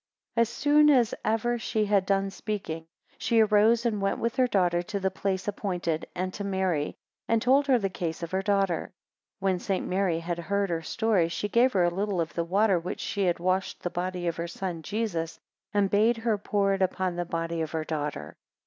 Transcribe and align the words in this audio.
11 0.35 0.41
As 0.41 0.49
soon 0.49 0.89
as 0.89 1.13
ever 1.23 1.59
she 1.59 1.85
had 1.85 2.07
done 2.07 2.31
speaking, 2.31 2.87
she 3.19 3.39
arose 3.41 3.85
and 3.85 4.01
went 4.01 4.17
with 4.17 4.35
her 4.37 4.47
daughter 4.47 4.81
to 4.81 4.99
the 4.99 5.11
place 5.11 5.47
appointed, 5.47 6.07
and 6.15 6.33
to 6.33 6.43
Mary, 6.43 6.95
and 7.27 7.39
told 7.39 7.67
her 7.67 7.77
the 7.77 7.87
case 7.87 8.23
of 8.23 8.31
her 8.31 8.41
daughter. 8.41 8.93
12 9.37 9.41
When 9.41 9.59
St. 9.59 9.87
Mary 9.87 10.17
had 10.17 10.39
heard 10.39 10.71
her 10.71 10.81
story, 10.81 11.29
she 11.29 11.47
gave 11.47 11.73
her 11.73 11.83
a 11.83 11.93
little 11.93 12.19
of 12.19 12.33
the 12.33 12.43
water 12.43 12.79
with 12.79 12.85
which 12.85 12.99
she 12.99 13.25
had 13.25 13.37
washed 13.37 13.83
the 13.83 13.91
body 13.91 14.25
of 14.25 14.37
her 14.37 14.47
son 14.47 14.81
Jesus, 14.81 15.37
and 15.71 15.87
bade 15.87 16.17
her 16.17 16.35
pour 16.39 16.73
it 16.73 16.81
upon 16.81 17.15
the 17.15 17.23
body 17.23 17.61
of 17.61 17.69
her 17.73 17.83
daughter. 17.85 18.35